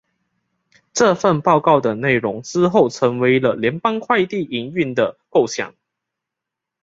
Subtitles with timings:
[0.93, 5.75] 这份报告的内容之后成为了联邦快递营运的构想。